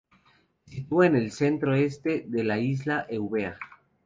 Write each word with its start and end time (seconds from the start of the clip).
Se 0.65 0.71
sitúa 0.77 1.05
en 1.05 1.15
el 1.15 1.31
centro-este 1.31 2.25
de 2.27 2.43
la 2.43 2.57
isla 2.57 3.05
de 3.07 3.17
Eubea. 3.17 3.59